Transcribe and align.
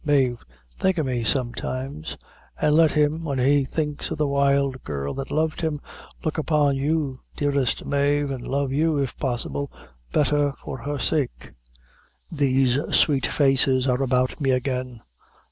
Mave, 0.03 0.43
think 0.79 0.97
of 0.97 1.05
me 1.05 1.23
sometimes 1.23 2.17
an' 2.59 2.75
let 2.75 2.93
him, 2.93 3.23
when 3.23 3.37
he 3.37 3.63
thinks 3.63 4.09
of 4.09 4.17
the 4.17 4.25
wild 4.25 4.83
girl 4.83 5.13
that 5.13 5.29
loved 5.29 5.61
him, 5.61 5.79
look 6.23 6.39
upon 6.39 6.75
you, 6.75 7.19
dearest 7.37 7.85
Mave, 7.85 8.31
an' 8.31 8.41
love 8.41 8.71
you, 8.71 8.97
if 8.97 9.15
possible, 9.19 9.71
better 10.11 10.53
for 10.53 10.79
her 10.79 10.97
sake. 10.97 11.51
These 12.31 12.79
sweet 12.95 13.27
faces 13.27 13.85
are 13.87 14.01
about 14.01 14.41
me 14.41 14.49
again. 14.49 15.01